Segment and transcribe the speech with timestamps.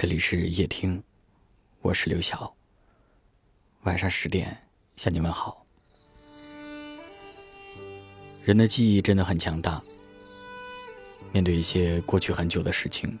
[0.00, 1.04] 这里是夜听，
[1.82, 2.56] 我是刘晓。
[3.82, 4.56] 晚上十点
[4.96, 5.66] 向你问好。
[8.42, 9.78] 人的记忆真的很强大，
[11.32, 13.18] 面对一些过去很久的事情，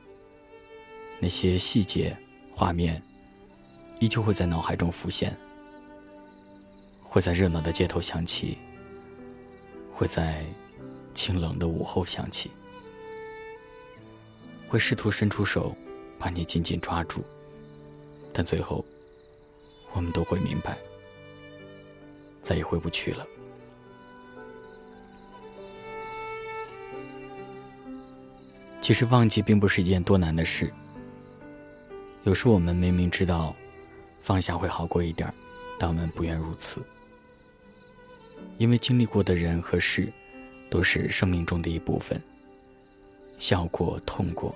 [1.18, 2.16] 那些细节、
[2.50, 3.02] 画面
[3.98, 5.36] 依旧会在脑海中浮现，
[7.02, 8.56] 会在热闹的街头响起，
[9.92, 10.42] 会在
[11.14, 12.50] 清冷的午后响起，
[14.66, 15.76] 会试图伸出手。
[16.20, 17.24] 把你紧紧抓住，
[18.30, 18.84] 但最后，
[19.92, 20.76] 我们都会明白，
[22.42, 23.26] 再也回不去了。
[28.82, 30.70] 其实忘记并不是一件多难的事。
[32.24, 33.56] 有时我们明明知道
[34.20, 35.32] 放下会好过一点，
[35.78, 36.82] 但我们不愿如此，
[38.58, 40.12] 因为经历过的人和事
[40.68, 42.20] 都是生命中的一部分，
[43.38, 44.54] 笑过、痛过。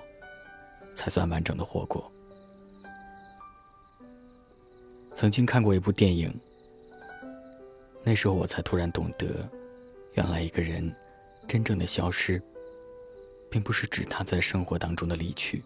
[0.95, 2.11] 才算完整的活过。
[5.13, 6.33] 曾经看过一部电影，
[8.03, 9.47] 那时候我才突然懂得，
[10.13, 10.93] 原来一个人
[11.47, 12.41] 真正的消失，
[13.49, 15.63] 并不是指他在生活当中的离去，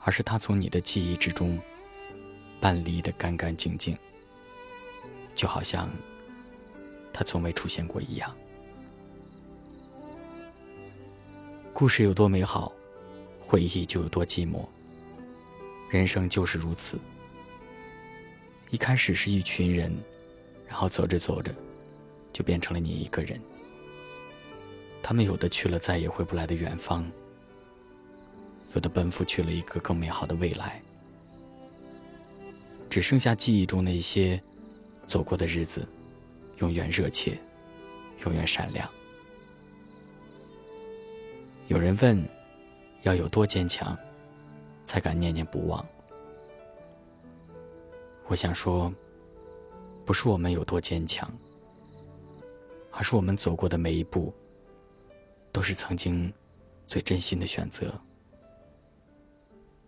[0.00, 1.58] 而是他从你的记忆之中
[2.60, 3.96] 搬离的干干净净，
[5.34, 5.88] 就好像
[7.12, 8.34] 他从未出现过一样。
[11.72, 12.72] 故事有多美好？
[13.46, 14.66] 回忆就有多寂寞，
[15.90, 16.98] 人生就是如此。
[18.70, 19.94] 一开始是一群人，
[20.66, 21.54] 然后走着走着，
[22.32, 23.38] 就变成了你一个人。
[25.02, 27.08] 他们有的去了再也回不来的远方，
[28.74, 30.82] 有的奔赴去了一个更美好的未来，
[32.88, 34.42] 只剩下记忆中那些
[35.06, 35.86] 走过的日子，
[36.58, 37.38] 永远热切，
[38.24, 38.90] 永远闪亮。
[41.68, 42.33] 有人问。
[43.04, 43.96] 要有多坚强，
[44.86, 45.86] 才敢念念不忘？
[48.26, 48.92] 我想说，
[50.06, 51.30] 不是我们有多坚强，
[52.90, 54.32] 而是我们走过的每一步，
[55.52, 56.32] 都是曾经
[56.86, 57.92] 最真心的选择。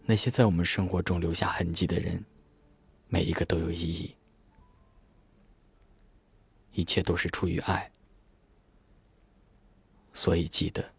[0.03, 2.23] 那些在我们生活中留下痕迹的人，
[3.09, 4.15] 每一个都有意义，
[6.73, 7.91] 一切都是出于爱，
[10.13, 10.96] 所以记得。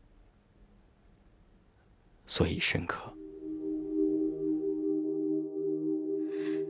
[2.37, 2.99] 所以深刻。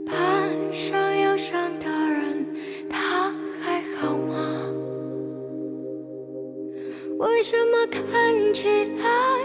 [0.05, 2.47] 攀上忧伤的人，
[2.89, 4.63] 他还好吗？
[7.19, 9.44] 为什么看起来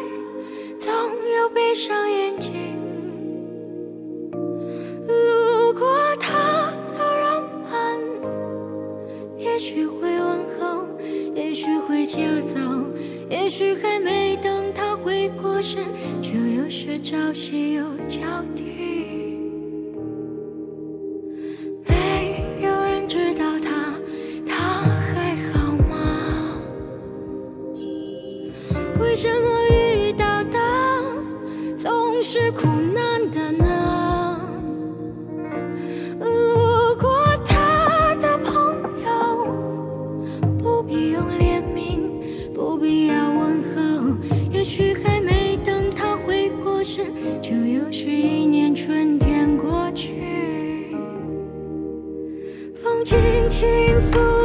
[0.78, 2.53] 总有闭上眼睛？
[5.09, 7.75] 路过他的人们，
[9.38, 10.87] 也许会问候，
[11.34, 12.19] 也许会就
[12.55, 12.61] 走，
[13.32, 14.94] 也许还没等他。
[14.94, 15.82] 回过神，
[16.22, 18.20] 就又是朝夕又交
[18.54, 18.62] 替。
[21.88, 23.98] 没有人知道他，
[24.47, 24.54] 他
[24.84, 26.62] 还好吗？
[29.00, 30.59] 为什么遇到的
[31.78, 33.12] 总是苦难
[53.04, 53.68] 轻轻
[54.12, 54.41] 抚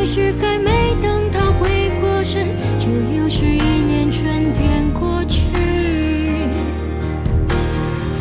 [0.00, 2.46] 也许还没等他回过神，
[2.78, 5.42] 就又是一年春天过去。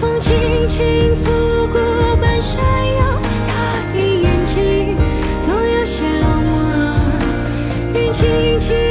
[0.01, 0.33] 风轻
[0.67, 1.31] 轻拂
[1.67, 1.79] 过
[2.21, 2.61] 半山
[2.97, 3.21] 腰。
[3.47, 4.97] 他的眼睛
[5.45, 6.51] 总有些落寞
[7.95, 8.88] 云轻轻。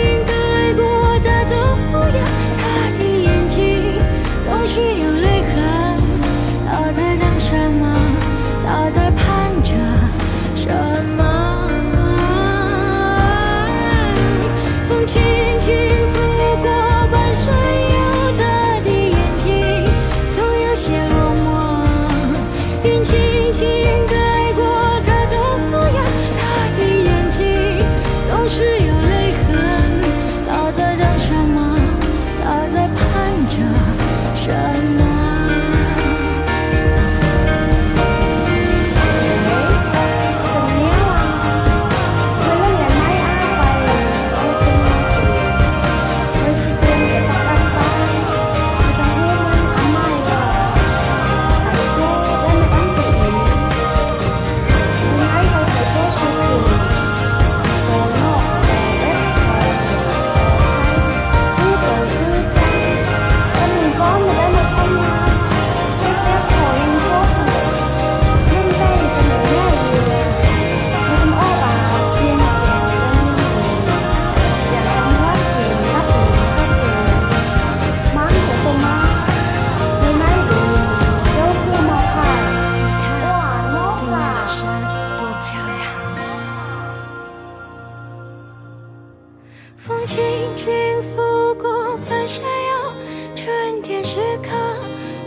[89.79, 90.19] 风轻
[90.57, 90.67] 轻
[91.03, 92.93] 拂过半山腰，
[93.37, 94.51] 春天时刻，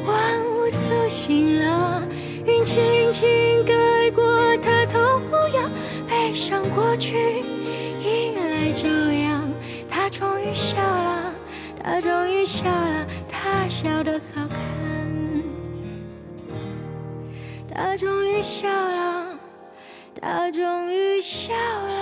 [0.05, 2.05] 万物苏醒了。
[2.45, 4.23] 云轻轻盖过
[4.57, 4.99] 他头
[5.53, 5.69] 摇，
[6.05, 7.43] 悲伤过去，
[8.01, 9.49] 迎来朝阳。
[9.89, 11.33] 他终于笑了，
[11.81, 14.59] 他终于笑了，他笑得好看。
[17.73, 19.39] 他终于笑了，
[20.19, 22.00] 他终于笑了，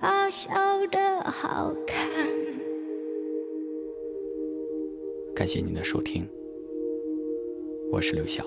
[0.00, 0.50] 他笑
[0.90, 2.08] 得好看。
[5.34, 6.26] 感谢您的收听，
[7.90, 8.42] 我是刘晓。